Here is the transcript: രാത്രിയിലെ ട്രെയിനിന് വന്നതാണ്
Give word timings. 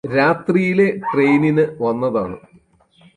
രാത്രിയിലെ 0.09 0.87
ട്രെയിനിന് 1.07 1.65
വന്നതാണ് 1.81 2.37